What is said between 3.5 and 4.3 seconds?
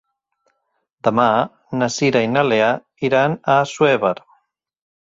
Assuévar.